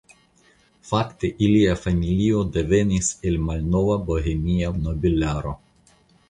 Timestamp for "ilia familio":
1.47-2.41